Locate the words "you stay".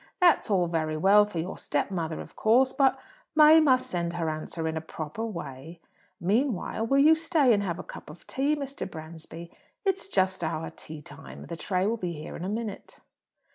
6.97-7.53